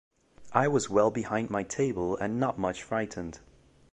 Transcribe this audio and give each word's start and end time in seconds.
I 0.51 0.67
was 0.67 0.89
well 0.89 1.11
behind 1.11 1.51
my 1.51 1.61
table 1.61 2.17
and 2.17 2.39
not 2.39 2.57
much 2.57 2.81
frightened. 2.81 3.39